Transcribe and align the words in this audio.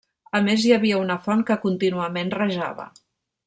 A 0.37 0.39
més 0.45 0.63
hi 0.67 0.71
havia 0.77 1.01
una 1.03 1.17
font 1.27 1.45
que 1.51 1.59
contínuament 1.67 2.35
rajava. 2.41 2.91